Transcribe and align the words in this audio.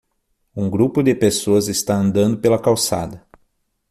Um 0.55 0.67
grupo 0.67 1.03
de 1.03 1.13
pessoas 1.13 1.67
está 1.67 1.93
andando 1.93 2.39
pela 2.39 2.57
calçada. 2.59 3.23